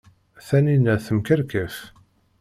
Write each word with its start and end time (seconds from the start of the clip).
Taninna 0.47 0.95
temkerfaf. 1.05 1.77